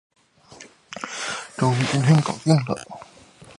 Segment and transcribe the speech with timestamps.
[1.57, 3.07] 终于今天搞定了